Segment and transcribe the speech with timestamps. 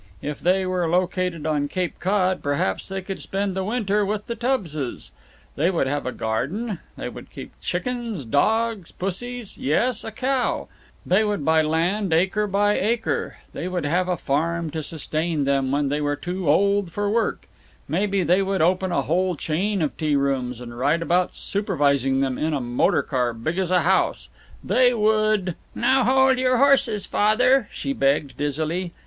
[0.23, 4.35] If they were located on Cape Cod, perhaps they could spend the winter with the
[4.35, 5.11] Tubbses.
[5.55, 10.67] They would have a garden; they would keep chickens, dogs, pussies, yes, a cow;
[11.05, 15.71] they would buy land, acre by acre; they would have a farm to sustain them
[15.71, 17.47] when they were too old for work;
[17.87, 22.39] maybe they would open a whole chain of tea rooms and ride about supervising them
[22.39, 24.29] in a motor car big as a house;
[24.63, 28.93] they would "Now hold your horses, Father," she begged, dizzily.